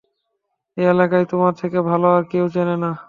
এই 0.77 0.85
এলাকা 0.85 1.15
তোমার 1.31 1.53
থেকে 1.61 1.79
ভাল 1.89 2.01
আর 2.11 2.23
কেউ 2.31 2.45
চেনে 2.53 2.75
না। 2.83 2.91